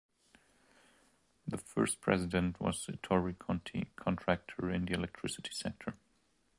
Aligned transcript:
The 1.45 1.59
first 1.59 2.01
president 2.01 2.59
was 2.59 2.89
Ettore 2.89 3.33
Conti, 3.37 3.91
contractor 3.95 4.71
in 4.71 4.85
the 4.85 4.93
electricity 4.93 5.51
sector. 5.53 5.93